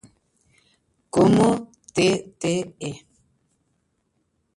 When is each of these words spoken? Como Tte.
Como 1.15 1.45
Tte. 1.93 2.51